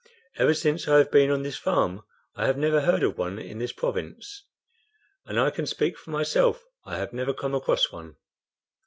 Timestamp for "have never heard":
2.47-3.03